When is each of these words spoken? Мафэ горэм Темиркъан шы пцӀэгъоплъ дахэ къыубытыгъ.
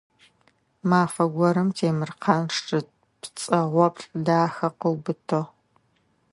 Мафэ 0.89 1.25
горэм 1.33 1.69
Темиркъан 1.75 2.45
шы 2.59 2.79
пцӀэгъоплъ 3.19 4.05
дахэ 4.25 4.67
къыубытыгъ. 4.79 5.41